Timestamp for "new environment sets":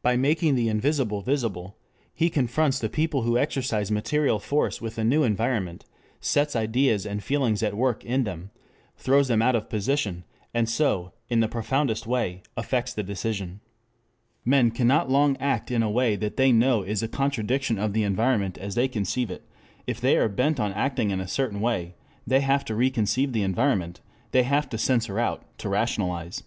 5.04-6.56